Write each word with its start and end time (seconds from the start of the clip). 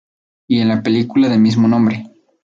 Y 0.47 0.57
en 0.61 0.69
la 0.69 0.81
película 0.81 1.29
de 1.29 1.37
mismo 1.37 1.67
nombre. 1.67 2.09